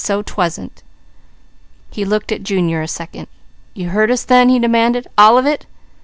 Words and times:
"So 0.03 0.23
'twasn't!" 0.23 0.81
He 1.91 2.05
looked 2.05 2.31
at 2.31 2.41
Junior 2.41 2.81
a 2.81 2.87
second. 2.87 3.27
"You 3.75 3.89
heard 3.89 4.09
us, 4.09 4.23
then?" 4.23 4.49
he 4.49 4.57
demanded. 4.57 5.07
"All 5.15 5.37
of 5.37 5.45
it?" 5.45 5.67